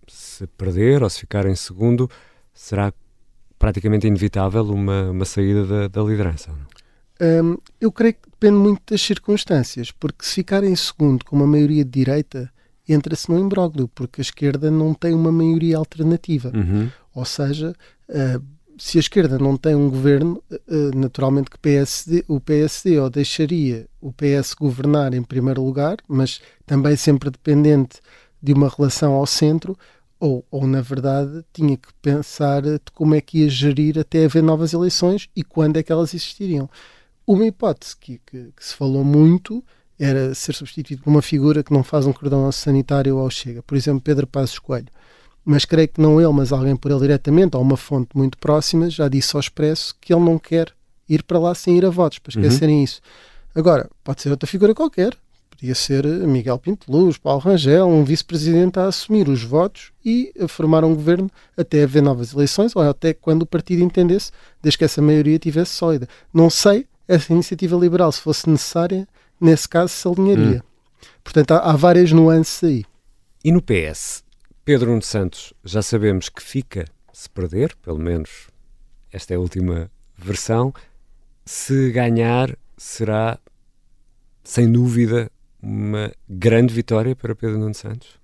se 0.08 0.46
perder 0.46 1.02
ou 1.02 1.10
se 1.10 1.20
ficar 1.20 1.46
em 1.46 1.54
segundo, 1.54 2.10
será 2.52 2.92
praticamente 3.58 4.06
inevitável 4.06 4.64
uma, 4.64 5.10
uma 5.10 5.24
saída 5.24 5.64
da, 5.66 5.88
da 5.88 6.02
liderança? 6.02 6.50
Um, 7.20 7.56
eu 7.80 7.92
creio 7.92 8.14
que 8.14 8.30
depende 8.30 8.56
muito 8.56 8.82
das 8.90 9.00
circunstâncias, 9.00 9.90
porque 9.90 10.24
se 10.24 10.34
ficar 10.34 10.64
em 10.64 10.74
segundo 10.74 11.24
com 11.24 11.36
uma 11.36 11.46
maioria 11.46 11.84
de 11.84 11.90
direita, 11.90 12.52
entra-se 12.92 13.30
no 13.30 13.38
imbróglio, 13.38 13.88
porque 13.88 14.20
a 14.20 14.22
esquerda 14.22 14.70
não 14.70 14.92
tem 14.92 15.14
uma 15.14 15.32
maioria 15.32 15.78
alternativa. 15.78 16.52
Uhum. 16.54 16.90
Ou 17.14 17.24
seja, 17.24 17.74
uh, 18.08 18.44
se 18.76 18.98
a 18.98 19.00
esquerda 19.00 19.38
não 19.38 19.56
tem 19.56 19.74
um 19.74 19.88
governo, 19.88 20.42
uh, 20.50 20.96
naturalmente 20.96 21.50
que 21.50 21.58
PSD, 21.58 22.24
o 22.28 22.40
PSD 22.40 22.98
ou 22.98 23.08
deixaria 23.08 23.86
o 24.00 24.12
PS 24.12 24.54
governar 24.54 25.14
em 25.14 25.22
primeiro 25.22 25.62
lugar, 25.62 25.96
mas 26.08 26.40
também 26.66 26.96
sempre 26.96 27.30
dependente 27.30 28.00
de 28.42 28.52
uma 28.52 28.68
relação 28.68 29.14
ao 29.14 29.26
centro, 29.26 29.76
ou, 30.20 30.44
ou 30.50 30.66
na 30.66 30.80
verdade 30.80 31.44
tinha 31.52 31.76
que 31.76 31.88
pensar 32.00 32.62
de 32.62 32.80
como 32.92 33.14
é 33.14 33.20
que 33.20 33.38
ia 33.38 33.48
gerir 33.48 33.98
até 33.98 34.24
haver 34.24 34.42
novas 34.42 34.72
eleições 34.72 35.28
e 35.34 35.42
quando 35.42 35.76
é 35.76 35.82
que 35.82 35.92
elas 35.92 36.14
existiriam. 36.14 36.68
Uma 37.26 37.46
hipótese 37.46 37.96
que, 37.96 38.20
que, 38.26 38.52
que 38.54 38.64
se 38.64 38.74
falou 38.74 39.04
muito 39.04 39.64
era 39.98 40.34
ser 40.34 40.54
substituído 40.54 41.02
por 41.02 41.10
uma 41.10 41.22
figura 41.22 41.62
que 41.62 41.72
não 41.72 41.82
faz 41.82 42.06
um 42.06 42.12
cordão 42.12 42.50
sanitário 42.50 43.18
ao 43.18 43.30
Chega. 43.30 43.62
Por 43.62 43.76
exemplo, 43.76 44.00
Pedro 44.00 44.26
Passos 44.26 44.58
Coelho. 44.58 44.88
Mas 45.44 45.64
creio 45.64 45.88
que 45.88 46.00
não 46.00 46.20
ele, 46.20 46.32
mas 46.32 46.52
alguém 46.52 46.74
por 46.74 46.90
ele 46.90 47.00
diretamente, 47.00 47.56
ou 47.56 47.62
uma 47.62 47.76
fonte 47.76 48.16
muito 48.16 48.38
próxima, 48.38 48.88
já 48.88 49.08
disse 49.08 49.36
ao 49.36 49.40
Expresso 49.40 49.94
que 50.00 50.12
ele 50.12 50.24
não 50.24 50.38
quer 50.38 50.72
ir 51.08 51.22
para 51.22 51.38
lá 51.38 51.54
sem 51.54 51.76
ir 51.76 51.84
a 51.84 51.90
votos, 51.90 52.18
para 52.18 52.30
esquecerem 52.30 52.78
uhum. 52.78 52.84
isso. 52.84 53.00
Agora, 53.54 53.88
pode 54.02 54.22
ser 54.22 54.30
outra 54.30 54.46
figura 54.46 54.74
qualquer. 54.74 55.14
Podia 55.50 55.74
ser 55.74 56.04
Miguel 56.04 56.58
Pinto 56.58 56.90
Luz, 56.90 57.16
Paulo 57.16 57.40
Rangel, 57.40 57.86
um 57.86 58.02
vice-presidente 58.02 58.78
a 58.78 58.86
assumir 58.86 59.28
os 59.28 59.44
votos 59.44 59.92
e 60.04 60.32
a 60.40 60.48
formar 60.48 60.84
um 60.84 60.94
governo 60.94 61.30
até 61.56 61.84
haver 61.84 62.02
novas 62.02 62.32
eleições 62.32 62.74
ou 62.74 62.82
até 62.82 63.14
quando 63.14 63.42
o 63.42 63.46
partido 63.46 63.82
entendesse, 63.82 64.32
desde 64.60 64.78
que 64.78 64.84
essa 64.84 65.00
maioria 65.00 65.38
tivesse 65.38 65.72
sólida. 65.72 66.08
Não 66.32 66.50
sei, 66.50 66.86
essa 67.06 67.32
iniciativa 67.32 67.76
liberal, 67.76 68.10
se 68.10 68.20
fosse 68.20 68.50
necessária, 68.50 69.06
nesse 69.40 69.68
caso 69.68 69.92
se 69.92 70.06
alinharia. 70.08 70.62
Hum. 70.64 71.08
Portanto, 71.22 71.52
há, 71.52 71.58
há, 71.58 71.76
várias 71.76 72.12
nuances 72.12 72.62
aí. 72.62 72.84
E 73.44 73.52
no 73.52 73.62
PS? 73.62 74.22
Pedro 74.64 74.90
Nuno 74.90 75.02
Santos, 75.02 75.52
já 75.62 75.82
sabemos 75.82 76.28
que 76.28 76.42
fica 76.42 76.86
se 77.12 77.28
perder, 77.28 77.74
pelo 77.76 77.98
menos 77.98 78.48
esta 79.12 79.34
é 79.34 79.36
a 79.36 79.40
última 79.40 79.90
versão. 80.16 80.72
Se 81.44 81.90
ganhar, 81.92 82.56
será 82.76 83.38
sem 84.42 84.70
dúvida 84.70 85.30
uma 85.62 86.12
grande 86.28 86.74
vitória 86.74 87.14
para 87.14 87.34
Pedro 87.34 87.58
Nuno 87.58 87.74
Santos? 87.74 88.18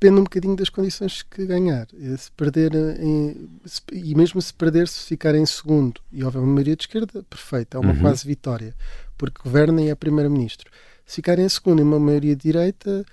Depende 0.00 0.20
um 0.20 0.24
bocadinho 0.24 0.56
das 0.56 0.70
condições 0.70 1.22
que 1.22 1.44
ganhar. 1.44 1.86
Se 2.16 2.32
perder, 2.32 2.74
em, 2.74 3.48
se, 3.66 3.82
e 3.92 4.14
mesmo 4.14 4.40
se 4.40 4.52
perder, 4.52 4.88
se 4.88 5.06
ficar 5.06 5.34
em 5.34 5.44
segundo 5.44 6.00
e 6.10 6.24
houver 6.24 6.38
uma 6.38 6.54
maioria 6.54 6.74
de 6.74 6.84
esquerda, 6.84 7.22
perfeito, 7.24 7.76
é 7.76 7.80
uma 7.80 7.92
uhum. 7.92 8.00
quase 8.00 8.26
vitória 8.26 8.74
porque 9.20 9.42
governa 9.44 9.82
e 9.82 9.90
é 9.90 9.94
primeiro-ministro. 9.94 10.70
Se 11.04 11.16
ficar 11.16 11.38
em 11.38 11.46
segundo 11.46 11.80
e 11.80 11.82
uma 11.82 12.00
maioria 12.00 12.34
de 12.34 12.40
direita, 12.40 13.04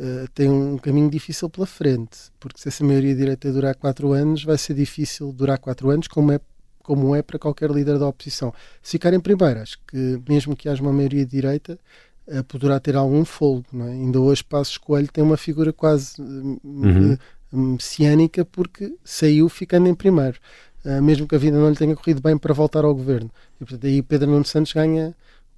uh, 0.00 0.28
tem 0.34 0.50
um 0.50 0.76
caminho 0.76 1.08
difícil 1.08 1.48
pela 1.48 1.64
frente, 1.64 2.18
porque 2.40 2.60
se 2.60 2.66
essa 2.66 2.82
maioria 2.82 3.12
de 3.12 3.20
direita 3.20 3.52
durar 3.52 3.76
quatro 3.76 4.12
anos, 4.12 4.42
vai 4.42 4.58
ser 4.58 4.74
difícil 4.74 5.32
durar 5.32 5.58
quatro 5.58 5.90
anos, 5.90 6.08
como 6.08 6.32
é 6.32 6.40
como 6.82 7.14
é 7.14 7.22
para 7.22 7.38
qualquer 7.38 7.70
líder 7.70 7.98
da 7.98 8.06
oposição. 8.06 8.52
Se 8.82 8.92
ficar 8.92 9.14
em 9.14 9.20
primeiro, 9.20 9.60
acho 9.60 9.78
que 9.86 10.20
mesmo 10.28 10.54
que 10.54 10.68
haja 10.68 10.82
uma 10.82 10.92
maioria 10.92 11.24
de 11.24 11.30
direita, 11.30 11.78
uh, 12.26 12.42
poderá 12.44 12.80
ter 12.80 12.96
algum 12.96 13.24
folgo. 13.24 13.64
Não 13.72 13.86
é? 13.86 13.92
Ainda 13.92 14.20
hoje 14.20 14.42
Passos 14.42 14.76
Coelho 14.76 15.08
tem 15.10 15.22
uma 15.22 15.36
figura 15.36 15.72
quase 15.72 16.20
uh, 16.20 16.60
uhum. 16.64 17.16
messiânica 17.52 18.44
porque 18.44 18.92
saiu 19.04 19.48
ficando 19.48 19.88
em 19.88 19.94
primeiro. 19.94 20.38
uh, 20.84 21.02
mesmo 21.02 21.26
que 21.28 21.36
a 21.36 21.38
vida 21.38 21.56
não 21.58 21.70
lhe 21.70 21.76
tenha 21.76 21.94
corrido 21.94 22.20
bem, 22.20 22.36
para 22.36 22.52
voltar 22.52 22.84
ao 22.84 22.94
governo. 22.94 23.30
E, 23.56 23.64
portanto, 23.64 23.86
aí 23.86 24.02
Pedro 24.02 24.30
Nuno 24.30 24.44
Santos 24.44 24.72
ganha 24.72 25.14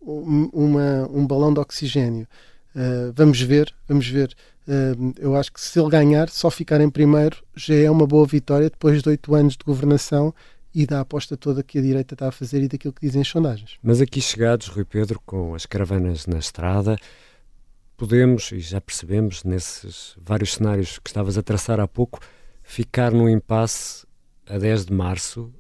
uma, 0.07 1.09
um 1.11 1.27
balão 1.27 1.53
de 1.53 1.61
oxigênio. 1.61 2.27
Uh, 2.75 3.13
vamos 3.15 3.41
ver, 3.41 3.75
vamos 3.89 4.07
ver. 4.09 4.35
Uh, 4.69 5.15
eu 5.19 5.35
acho 5.35 5.53
que 5.53 5.61
se 5.61 5.79
ele 5.79 5.89
ganhar, 5.89 6.29
só 6.29 6.51
ficar 6.51 6.81
em 6.81 6.91
primeiro 6.91 7.43
já 7.55 7.75
é 7.75 7.91
uma 7.91 8.07
boa 8.07 8.27
vitória 8.27 8.69
depois 8.69 9.03
de 9.03 9.09
oito 9.09 9.35
anos 9.35 9.57
de 9.57 9.65
governação 9.65 10.35
e 10.75 10.87
da 10.87 11.01
aposta 11.01 11.37
toda 11.37 11.63
que 11.63 11.79
a 11.79 11.83
direita 11.83 12.15
está 12.15 12.29
a 12.29 12.33
fazer 12.33 12.63
e 12.63 12.69
daquilo 12.69 12.93
que 12.93 13.01
dizem 13.01 13.23
as 13.23 13.29
sondagens. 13.29 13.79
Mas 13.83 14.01
aqui 14.01 14.21
chegados, 14.21 14.69
Rui 14.69 14.85
Pedro, 14.85 15.21
com 15.25 15.55
as 15.55 15.65
caravanas 15.65 16.27
na 16.27 16.39
estrada, 16.39 16.99
podemos, 17.97 18.53
e 18.53 18.61
já 18.61 18.79
percebemos 18.79 19.43
nesses 19.43 20.15
vários 20.21 20.55
cenários 20.55 20.99
que 20.99 21.09
estavas 21.09 21.39
a 21.39 21.43
traçar 21.43 21.81
há 21.81 21.89
pouco, 21.89 22.21
ficar 22.63 23.11
num 23.11 23.29
impasse 23.29 24.07
a 24.47 24.59
10 24.59 24.87
de 24.87 24.93
março 24.93 25.51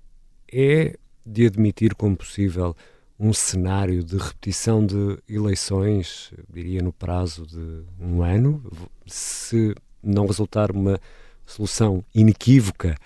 é 0.52 0.98
de 1.24 1.46
admitir 1.46 1.94
como 1.94 2.14
possível 2.16 2.76
um 3.18 3.32
cenário 3.32 4.02
de 4.04 4.16
repetição 4.16 4.85
de 4.85 5.18
eleições, 5.28 6.32
diria 6.52 6.82
no 6.82 6.92
prazo 6.92 7.46
de 7.46 7.82
um 8.00 8.23
ano, 8.23 8.62
se 9.06 9.75
não 10.02 10.26
resultar 10.26 10.70
uma 10.70 11.00
solução 11.46 12.04
inequívoca 12.14 12.96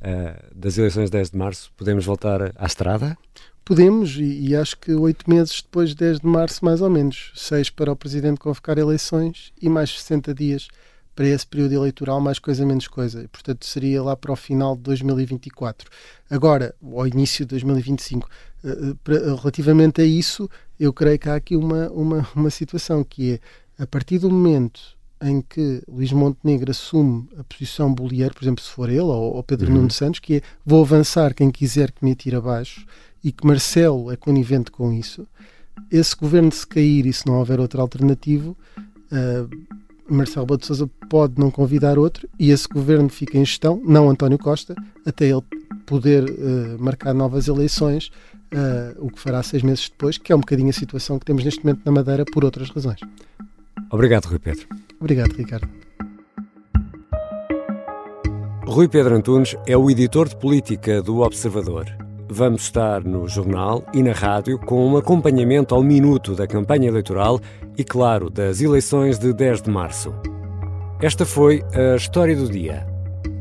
uh, 0.00 0.54
das 0.54 0.76
eleições 0.76 1.06
de 1.06 1.12
10 1.12 1.30
de 1.30 1.38
março, 1.38 1.72
podemos 1.76 2.04
voltar 2.04 2.52
à 2.54 2.66
estrada? 2.66 3.16
Podemos, 3.64 4.16
e, 4.16 4.48
e, 4.48 4.56
acho 4.56 4.78
que 4.78 4.92
oito 4.92 5.28
meses 5.28 5.60
depois 5.60 5.90
de 5.90 5.96
10 5.96 6.20
de 6.20 6.26
março, 6.26 6.64
mais 6.64 6.80
ou 6.80 6.88
menos, 6.88 7.32
seis 7.34 7.68
para 7.68 7.90
o 7.90 7.96
Presidente 7.96 8.38
convocar 8.38 8.78
eleições 8.78 9.52
e 9.60 9.68
mais 9.68 9.90
60 9.90 10.32
dias 10.32 10.68
para 11.16 11.26
esse 11.26 11.46
período 11.46 11.72
eleitoral, 11.72 12.20
mais 12.20 12.38
coisa 12.38 12.64
menos 12.64 12.86
coisa. 12.86 13.24
E, 13.24 13.28
portanto, 13.28 13.64
seria 13.64 14.02
lá 14.02 14.14
para 14.14 14.30
o 14.30 14.36
final 14.36 14.76
de 14.76 14.82
2024. 14.82 15.90
Agora, 16.30 16.74
ao 16.82 17.06
início 17.06 17.46
de 17.46 17.50
2025, 17.50 18.28
uh, 18.62 18.68
uh, 18.68 19.34
relativamente 19.36 20.02
a 20.02 20.04
isso, 20.04 20.48
eu 20.78 20.92
creio 20.92 21.18
que 21.18 21.28
há 21.30 21.34
aqui 21.34 21.56
uma, 21.56 21.88
uma, 21.88 22.28
uma 22.36 22.50
situação 22.50 23.02
que 23.02 23.32
é, 23.32 23.82
a 23.82 23.86
partir 23.86 24.18
do 24.18 24.30
momento 24.30 24.94
em 25.22 25.40
que 25.40 25.82
Luís 25.88 26.12
Montenegro 26.12 26.70
assume 26.70 27.26
a 27.38 27.44
posição 27.44 27.92
bolieiro, 27.92 28.34
por 28.34 28.44
exemplo, 28.44 28.62
se 28.62 28.70
for 28.70 28.90
ele 28.90 29.00
ou, 29.00 29.36
ou 29.36 29.42
Pedro 29.42 29.68
uhum. 29.68 29.76
Nuno 29.76 29.90
Santos, 29.90 30.20
que 30.20 30.36
é 30.36 30.42
vou 30.64 30.82
avançar 30.82 31.34
quem 31.34 31.50
quiser 31.50 31.90
que 31.90 32.04
me 32.04 32.12
atire 32.12 32.36
abaixo 32.36 32.86
e 33.24 33.32
que 33.32 33.46
Marcelo 33.46 34.12
é 34.12 34.16
conivente 34.16 34.70
com 34.70 34.92
isso, 34.92 35.26
esse 35.90 36.14
governo 36.14 36.52
se 36.52 36.66
cair 36.66 37.06
e 37.06 37.12
se 37.12 37.26
não 37.26 37.38
houver 37.38 37.58
outro 37.58 37.80
alternativo, 37.80 38.54
uh, 39.10 39.85
Marcelo 40.08 40.46
Bado 40.46 40.64
Souza 40.64 40.88
pode 41.08 41.38
não 41.38 41.50
convidar 41.50 41.98
outro 41.98 42.28
e 42.38 42.50
esse 42.50 42.68
governo 42.68 43.08
fica 43.08 43.38
em 43.38 43.44
gestão, 43.44 43.80
não 43.84 44.08
António 44.08 44.38
Costa, 44.38 44.74
até 45.04 45.26
ele 45.26 45.42
poder 45.84 46.24
uh, 46.24 46.82
marcar 46.82 47.14
novas 47.14 47.48
eleições, 47.48 48.10
uh, 48.52 48.96
o 48.98 49.10
que 49.10 49.20
fará 49.20 49.42
seis 49.42 49.62
meses 49.62 49.88
depois, 49.88 50.18
que 50.18 50.32
é 50.32 50.36
um 50.36 50.40
bocadinho 50.40 50.70
a 50.70 50.72
situação 50.72 51.18
que 51.18 51.24
temos 51.24 51.44
neste 51.44 51.64
momento 51.64 51.82
na 51.84 51.92
Madeira 51.92 52.24
por 52.24 52.44
outras 52.44 52.70
razões. 52.70 53.00
Obrigado, 53.90 54.26
Rui 54.26 54.38
Pedro. 54.38 54.66
Obrigado, 55.00 55.32
Ricardo. 55.32 55.68
Rui 58.66 58.88
Pedro 58.88 59.14
Antunes 59.14 59.56
é 59.66 59.76
o 59.76 59.88
editor 59.88 60.28
de 60.28 60.36
política 60.36 61.00
do 61.00 61.20
Observador. 61.20 61.86
Vamos 62.28 62.62
estar 62.62 63.04
no 63.04 63.28
jornal 63.28 63.86
e 63.94 64.02
na 64.02 64.12
rádio 64.12 64.58
com 64.58 64.84
um 64.84 64.96
acompanhamento 64.96 65.74
ao 65.74 65.82
minuto 65.82 66.34
da 66.34 66.46
campanha 66.46 66.88
eleitoral 66.88 67.40
e, 67.76 67.84
claro, 67.84 68.30
das 68.30 68.60
eleições 68.60 69.18
de 69.18 69.32
10 69.32 69.62
de 69.62 69.70
março. 69.70 70.14
Esta 71.00 71.26
foi 71.26 71.62
a 71.74 71.96
história 71.96 72.34
do 72.34 72.48
dia. 72.48 72.86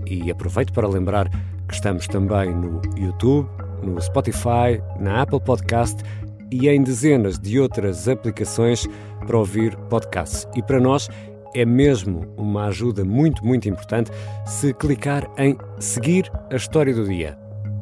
E 0.05 0.29
aproveito 0.29 0.73
para 0.73 0.87
lembrar 0.87 1.29
que 1.67 1.73
estamos 1.73 2.07
também 2.07 2.53
no 2.53 2.81
YouTube, 2.97 3.49
no 3.81 3.99
Spotify, 4.01 4.81
na 4.99 5.21
Apple 5.21 5.39
Podcast 5.39 6.03
e 6.51 6.67
em 6.67 6.83
dezenas 6.83 7.39
de 7.39 7.59
outras 7.59 8.07
aplicações 8.07 8.87
para 9.25 9.37
ouvir 9.37 9.75
podcasts. 9.89 10.47
E 10.55 10.61
para 10.61 10.79
nós 10.79 11.09
é 11.55 11.65
mesmo 11.65 12.27
uma 12.37 12.65
ajuda 12.65 13.05
muito, 13.05 13.45
muito 13.45 13.69
importante 13.69 14.11
se 14.45 14.73
clicar 14.73 15.29
em 15.37 15.57
seguir 15.79 16.29
a 16.51 16.55
história 16.55 16.93
do 16.93 17.07
dia. 17.07 17.37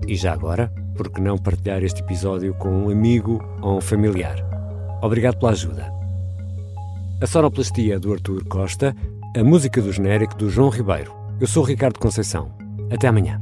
E 0.08 0.16
já 0.16 0.34
agora, 0.34 0.72
por 0.96 1.10
que 1.10 1.20
não 1.20 1.38
partilhar 1.38 1.84
este 1.84 2.02
episódio 2.02 2.54
com 2.56 2.70
um 2.70 2.90
amigo 2.90 3.44
ou 3.62 3.78
um 3.78 3.82
familiar? 3.82 4.38
Obrigado 5.02 5.38
pela 5.38 5.52
ajuda. 5.52 6.03
A 7.24 7.26
sonoplastia 7.26 7.98
do 7.98 8.12
Artur 8.12 8.44
Costa, 8.44 8.94
a 9.34 9.42
música 9.42 9.82
do 9.82 9.94
genérico 9.94 10.36
do 10.36 10.50
João 10.50 10.68
Ribeiro. 10.68 11.14
Eu 11.40 11.48
sou 11.48 11.64
Ricardo 11.64 11.98
Conceição. 11.98 12.54
Até 12.92 13.08
amanhã. 13.08 13.42